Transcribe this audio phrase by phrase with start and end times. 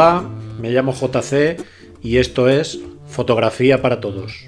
[0.00, 0.22] Hola,
[0.60, 1.60] me llamo JC
[2.00, 2.78] y esto es
[3.08, 4.46] Fotografía para Todos.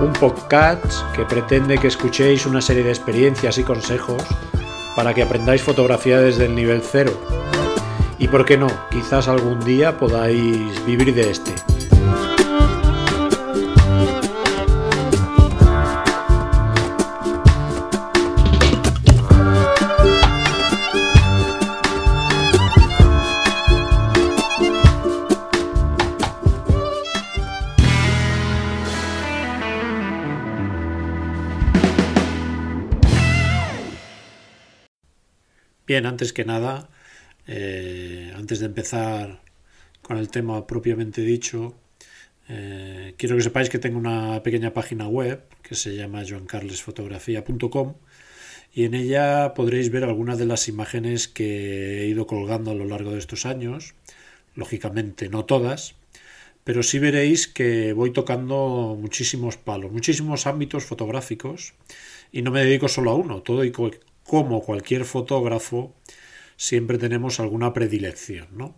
[0.00, 4.24] Un podcast que pretende que escuchéis una serie de experiencias y consejos
[4.94, 7.12] para que aprendáis fotografía desde el nivel cero.
[8.18, 11.52] Y por qué no, quizás algún día podáis vivir de este.
[35.86, 36.88] Bien, antes que nada,
[37.46, 39.42] eh, antes de empezar
[40.02, 41.74] con el tema propiamente dicho,
[42.48, 47.94] eh, quiero que sepáis que tengo una pequeña página web que se llama joancarlesfotografía.com
[48.74, 52.84] y en ella podréis ver algunas de las imágenes que he ido colgando a lo
[52.84, 53.94] largo de estos años.
[54.56, 55.94] Lógicamente no todas,
[56.64, 61.74] pero sí veréis que voy tocando muchísimos palos, muchísimos ámbitos fotográficos
[62.32, 63.72] y no me dedico solo a uno, todo y
[64.24, 65.94] como cualquier fotógrafo,
[66.56, 68.76] siempre tenemos alguna predilección, ¿no?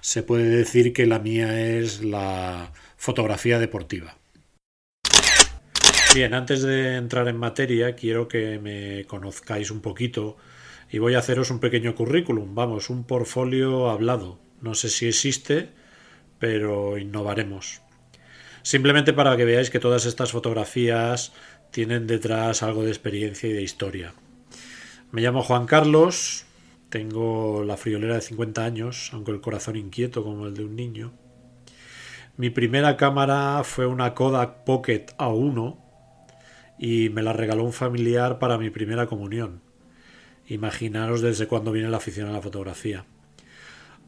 [0.00, 4.16] Se puede decir que la mía es la fotografía deportiva.
[6.14, 10.36] Bien, antes de entrar en materia, quiero que me conozcáis un poquito
[10.90, 14.38] y voy a haceros un pequeño currículum, vamos, un portfolio hablado.
[14.62, 15.68] No sé si existe,
[16.38, 17.82] pero innovaremos.
[18.62, 21.32] Simplemente para que veáis que todas estas fotografías
[21.70, 24.14] tienen detrás algo de experiencia y de historia.
[25.12, 26.46] Me llamo Juan Carlos,
[26.88, 31.12] tengo la friolera de 50 años, aunque el corazón inquieto como el de un niño.
[32.36, 35.76] Mi primera cámara fue una Kodak Pocket A1
[36.78, 39.62] y me la regaló un familiar para mi primera comunión.
[40.46, 43.04] Imaginaros desde cuándo viene la afición a la fotografía.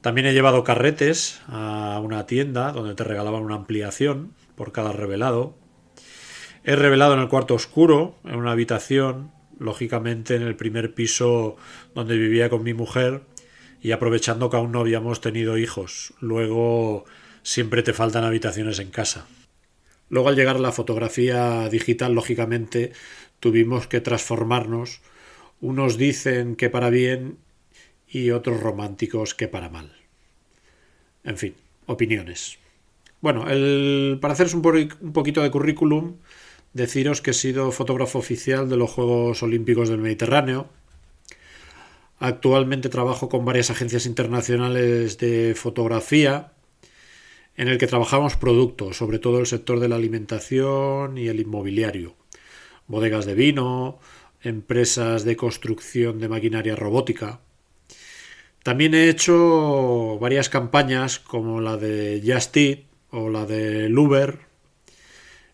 [0.01, 5.57] También he llevado carretes a una tienda donde te regalaban una ampliación por cada revelado.
[6.65, 11.57] He revelado en el cuarto oscuro, en una habitación, lógicamente en el primer piso
[11.95, 13.23] donde vivía con mi mujer
[13.83, 16.15] y aprovechando que aún no habíamos tenido hijos.
[16.21, 17.05] Luego
[17.43, 19.27] siempre te faltan habitaciones en casa.
[20.11, 22.93] Luego al llegar a la fotografía digital, lógicamente,
[23.41, 25.01] tuvimos que transformarnos.
[25.61, 27.39] Unos dicen que para bien
[28.09, 29.93] y otros románticos que para mal.
[31.25, 31.55] En fin,
[31.87, 32.59] opiniones.
[33.21, 34.63] Bueno, el, para haceros un,
[35.01, 36.17] un poquito de currículum,
[36.73, 40.69] deciros que he sido fotógrafo oficial de los Juegos Olímpicos del Mediterráneo.
[42.19, 46.53] Actualmente trabajo con varias agencias internacionales de fotografía
[47.57, 52.15] en el que trabajamos productos, sobre todo el sector de la alimentación y el inmobiliario,
[52.87, 53.99] bodegas de vino,
[54.43, 57.41] empresas de construcción de maquinaria robótica.
[58.63, 62.81] También he hecho varias campañas como la de Just Eat
[63.11, 64.48] o la de Uber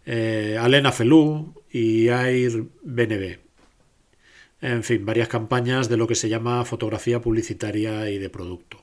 [0.06, 3.38] eh, Alena Felú y Air BNB.
[4.60, 8.82] En fin, varias campañas de lo que se llama fotografía publicitaria y de producto.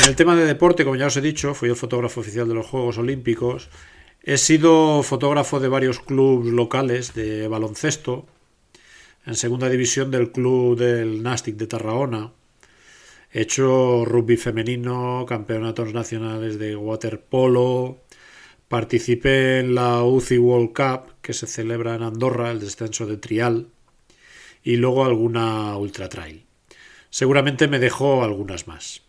[0.00, 2.54] En el tema de deporte, como ya os he dicho, fui el fotógrafo oficial de
[2.54, 3.70] los Juegos Olímpicos.
[4.22, 8.26] He sido fotógrafo de varios clubes locales de baloncesto,
[9.26, 12.32] en segunda división del club del Nastic de Tarragona.
[13.32, 17.98] He hecho rugby femenino, campeonatos nacionales de waterpolo,
[18.68, 23.68] Participé en la UCI World Cup, que se celebra en Andorra, el descenso de trial,
[24.62, 26.44] y luego alguna ultra trail.
[27.10, 29.02] Seguramente me dejó algunas más.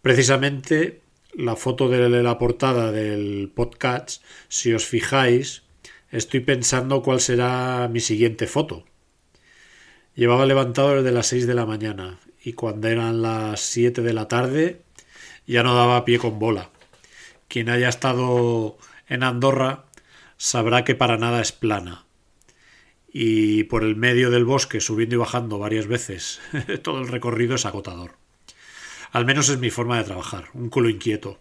[0.00, 1.02] Precisamente
[1.34, 5.62] la foto de la portada del podcast, si os fijáis,
[6.10, 8.84] estoy pensando cuál será mi siguiente foto.
[10.14, 14.28] Llevaba levantado desde las 6 de la mañana y cuando eran las 7 de la
[14.28, 14.82] tarde
[15.46, 16.70] ya no daba pie con bola.
[17.52, 18.78] Quien haya estado
[19.08, 19.84] en Andorra
[20.38, 22.06] sabrá que para nada es plana.
[23.12, 26.40] Y por el medio del bosque, subiendo y bajando varias veces,
[26.82, 28.12] todo el recorrido es agotador.
[29.10, 31.40] Al menos es mi forma de trabajar, un culo inquieto.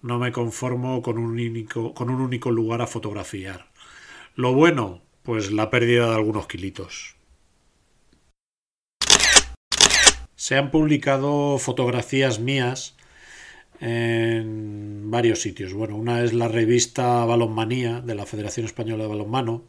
[0.00, 3.70] No me conformo con un único, lugar a fotografiar.
[4.34, 7.14] Lo bueno, pues la pérdida de algunos kilitos.
[10.34, 12.96] Se han publicado fotografías mías
[13.82, 15.74] en varios sitios.
[15.74, 19.64] Bueno, una es la revista Balonmanía de la Federación Española de Balonmano,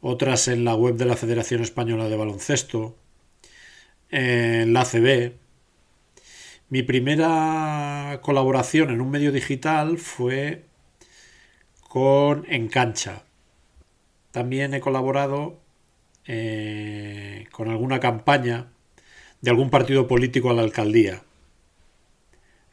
[0.00, 2.96] otras en la web de la Federación Española de Baloncesto,
[4.08, 5.34] en la ACB.
[6.70, 10.64] Mi primera colaboración en un medio digital fue
[11.88, 13.24] con Encancha.
[14.30, 15.60] También he colaborado
[16.26, 18.68] eh, con alguna campaña
[19.42, 21.22] de algún partido político a la alcaldía.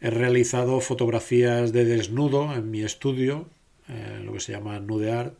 [0.01, 3.49] He realizado fotografías de desnudo en mi estudio,
[3.87, 5.37] eh, lo que se llama nude art,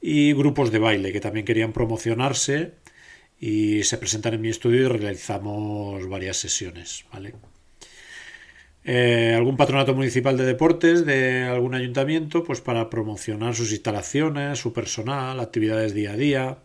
[0.00, 2.72] y grupos de baile que también querían promocionarse
[3.38, 7.04] y se presentan en mi estudio y realizamos varias sesiones.
[7.12, 7.34] ¿vale?
[8.84, 14.72] Eh, algún patronato municipal de deportes de algún ayuntamiento, pues para promocionar sus instalaciones, su
[14.72, 16.58] personal, actividades día a día,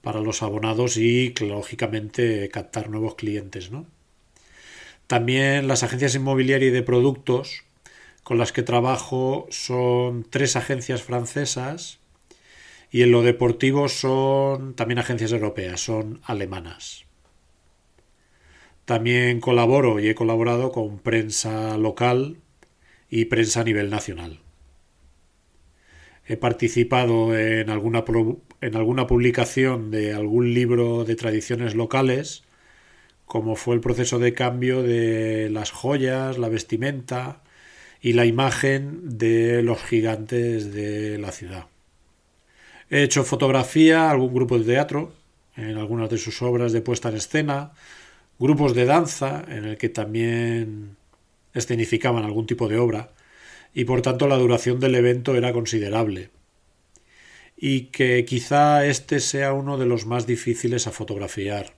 [0.00, 3.72] para los abonados y, lógicamente, captar nuevos clientes.
[3.72, 3.86] ¿no?
[5.06, 7.64] También las agencias inmobiliarias y de productos
[8.24, 12.00] con las que trabajo son tres agencias francesas
[12.90, 17.04] y en lo deportivo son también agencias europeas, son alemanas.
[18.84, 22.38] También colaboro y he colaborado con prensa local
[23.08, 24.40] y prensa a nivel nacional.
[26.26, 28.04] He participado en alguna,
[28.60, 32.45] en alguna publicación de algún libro de tradiciones locales,
[33.26, 37.42] como fue el proceso de cambio de las joyas, la vestimenta
[38.00, 41.66] y la imagen de los gigantes de la ciudad.
[42.88, 45.12] He hecho fotografía, algún grupo de teatro,
[45.56, 47.72] en algunas de sus obras de puesta en escena,
[48.38, 50.96] grupos de danza, en el que también
[51.52, 53.10] escenificaban algún tipo de obra,
[53.74, 56.30] y por tanto la duración del evento era considerable.
[57.56, 61.75] Y que quizá este sea uno de los más difíciles a fotografiar.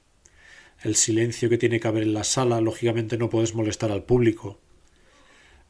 [0.82, 4.58] El silencio que tiene que haber en la sala, lógicamente no puedes molestar al público.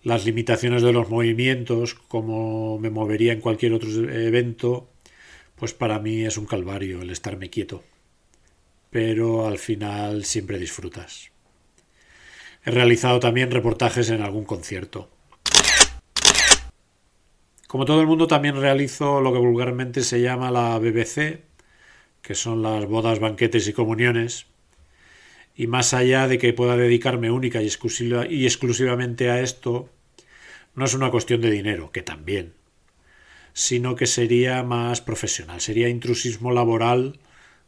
[0.03, 4.89] Las limitaciones de los movimientos, como me movería en cualquier otro evento,
[5.57, 7.83] pues para mí es un calvario el estarme quieto.
[8.91, 11.31] Pero al final siempre disfrutas.
[12.65, 15.11] He realizado también reportajes en algún concierto.
[17.67, 21.41] Como todo el mundo también realizo lo que vulgarmente se llama la BBC,
[22.23, 24.47] que son las bodas, banquetes y comuniones.
[25.59, 29.91] Y más allá de que pueda dedicarme única y, exclusivamente a esto,
[30.77, 32.53] no es una cuestión de dinero, que también,
[33.55, 37.19] sino que sería más profesional, sería intrusismo laboral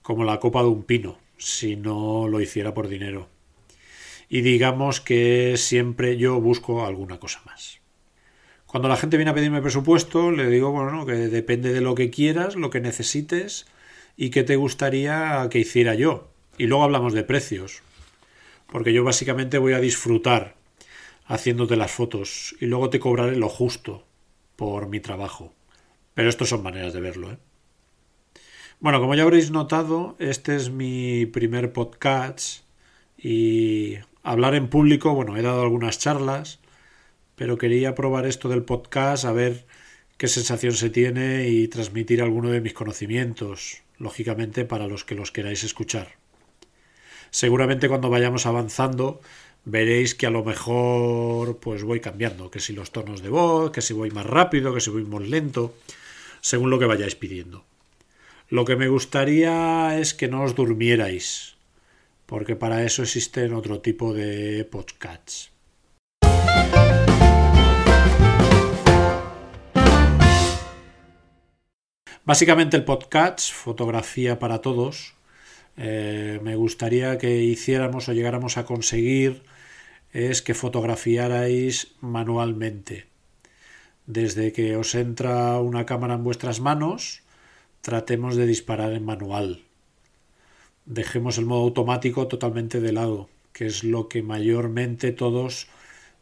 [0.02, 3.28] como la copa de un pino, si no lo hiciera por dinero.
[4.28, 7.81] Y digamos que siempre yo busco alguna cosa más.
[8.66, 12.08] Cuando la gente viene a pedirme presupuesto, le digo, bueno, que depende de lo que
[12.08, 13.66] quieras, lo que necesites
[14.16, 16.30] y qué te gustaría que hiciera yo.
[16.60, 17.80] Y luego hablamos de precios.
[18.66, 20.56] Porque yo básicamente voy a disfrutar
[21.24, 24.04] haciéndote las fotos y luego te cobraré lo justo
[24.56, 25.54] por mi trabajo.
[26.12, 27.32] Pero estas son maneras de verlo.
[27.32, 27.38] ¿eh?
[28.78, 32.62] Bueno, como ya habréis notado, este es mi primer podcast
[33.16, 36.58] y hablar en público, bueno, he dado algunas charlas,
[37.36, 39.64] pero quería probar esto del podcast, a ver
[40.18, 45.32] qué sensación se tiene y transmitir alguno de mis conocimientos, lógicamente para los que los
[45.32, 46.19] queráis escuchar.
[47.31, 49.20] Seguramente cuando vayamos avanzando
[49.65, 53.82] veréis que a lo mejor pues voy cambiando, que si los tonos de voz, que
[53.82, 55.75] si voy más rápido, que si voy más lento
[56.41, 57.65] según lo que vayáis pidiendo.
[58.49, 61.55] Lo que me gustaría es que no os durmierais,
[62.27, 65.53] porque para eso existen otro tipo de podcasts.
[72.25, 75.15] Básicamente el podcast, fotografía para todos,
[75.81, 79.43] eh, me gustaría que hiciéramos o llegáramos a conseguir
[80.13, 83.10] es que fotografiarais manualmente
[84.10, 87.22] desde que os entra una cámara en vuestras manos,
[87.81, 89.63] tratemos de disparar en manual.
[90.84, 95.69] Dejemos el modo automático totalmente de lado, que es lo que mayormente todos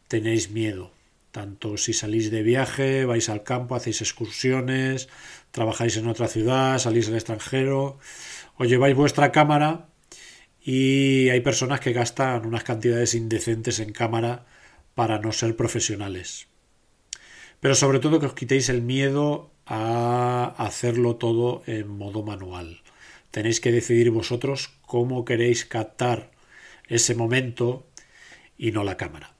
[0.07, 0.91] tenéis miedo.
[1.31, 5.09] Tanto si salís de viaje, vais al campo, hacéis excursiones,
[5.49, 7.97] trabajáis en otra ciudad, salís al extranjero,
[8.59, 9.87] os lleváis vuestra cámara
[10.61, 14.45] y hay personas que gastan unas cantidades indecentes en cámara
[14.95, 16.47] para no ser profesionales.
[17.61, 22.83] Pero sobre todo que os quitéis el miedo a hacerlo todo en modo manual.
[23.31, 26.31] Tenéis que decidir vosotros cómo queréis captar
[26.87, 27.87] ese momento
[28.57, 29.35] y no la cámara.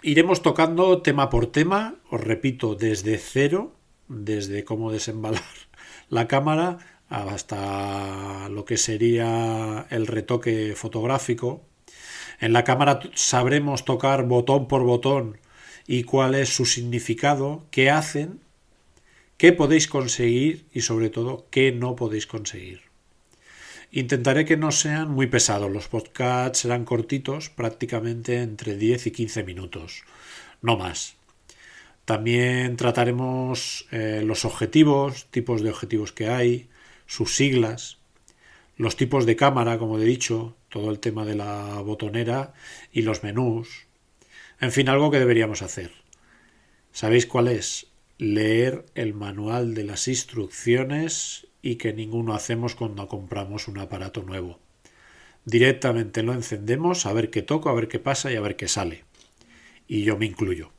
[0.00, 3.76] Iremos tocando tema por tema, os repito, desde cero,
[4.08, 5.42] desde cómo desembalar
[6.08, 11.62] la cámara hasta lo que sería el retoque fotográfico.
[12.40, 15.38] En la cámara sabremos tocar botón por botón
[15.86, 18.40] y cuál es su significado, qué hacen,
[19.36, 22.82] qué podéis conseguir y sobre todo qué no podéis conseguir.
[23.90, 25.70] Intentaré que no sean muy pesados.
[25.70, 30.02] Los podcasts serán cortitos, prácticamente entre 10 y 15 minutos,
[30.60, 31.16] no más.
[32.04, 36.68] También trataremos eh, los objetivos, tipos de objetivos que hay,
[37.08, 37.98] sus siglas,
[38.76, 42.52] los tipos de cámara, como he dicho, todo el tema de la botonera
[42.92, 43.86] y los menús.
[44.60, 45.90] En fin, algo que deberíamos hacer.
[46.92, 47.88] ¿Sabéis cuál es?
[48.18, 54.60] Leer el manual de las instrucciones y que ninguno hacemos cuando compramos un aparato nuevo.
[55.44, 58.68] Directamente lo encendemos, a ver qué toco, a ver qué pasa y a ver qué
[58.68, 59.04] sale.
[59.88, 60.72] Y yo me incluyo.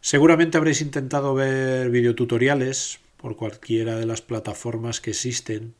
[0.00, 5.72] Seguramente habréis intentado ver videotutoriales por cualquiera de las plataformas que existen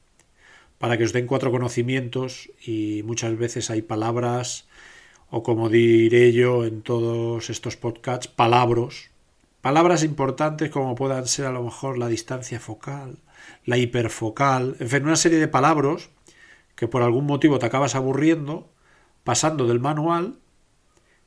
[0.78, 4.64] para que os den cuatro conocimientos y muchas veces hay palabras
[5.28, 9.10] o como diré yo en todos estos podcasts, palabras,
[9.60, 13.18] palabras importantes como puedan ser a lo mejor la distancia focal,
[13.66, 16.08] la hiperfocal, en fin, una serie de palabras
[16.76, 18.72] que por algún motivo te acabas aburriendo,
[19.22, 20.38] pasando del manual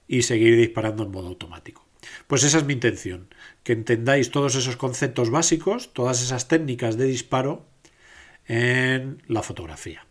[0.08, 1.87] y seguir disparando en modo automático.
[2.28, 3.34] Pues esa es mi intención,
[3.64, 7.66] que entendáis todos esos conceptos básicos, todas esas técnicas de disparo
[8.48, 10.06] en la fotografía.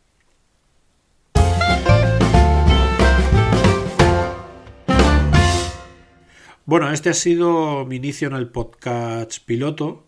[6.65, 10.07] Bueno, este ha sido mi inicio en el podcast piloto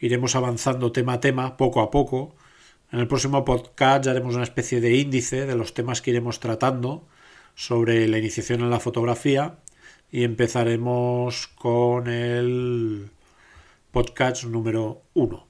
[0.00, 2.34] iremos avanzando tema a tema, poco a poco.
[2.90, 6.40] En el próximo podcast ya haremos una especie de índice de los temas que iremos
[6.40, 7.06] tratando
[7.54, 9.58] sobre la iniciación en la fotografía
[10.10, 13.10] y empezaremos con el
[13.92, 15.49] podcast número 1.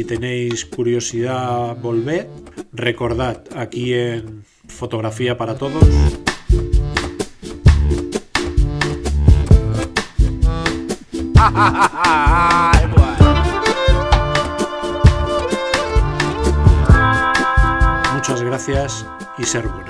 [0.00, 2.26] Si tenéis curiosidad, volved.
[2.72, 5.84] Recordad, aquí en Fotografía para Todos.
[18.14, 19.04] Muchas gracias
[19.36, 19.89] y ser buenos.